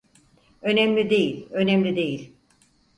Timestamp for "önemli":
0.61-1.09, 1.51-1.95